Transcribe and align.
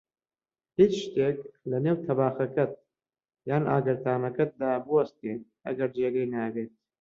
هیچ 0.79 0.93
شتێک 1.03 1.37
لەنێو 1.71 2.01
تەباخەکەت 2.05 2.71
یان 3.49 3.63
ئاگردانەکەت 3.71 4.51
دا 4.61 4.71
بووستێت، 4.85 5.41
ئەگەر 5.65 5.89
جێگەی 5.97 6.31
نابێت 6.33 6.71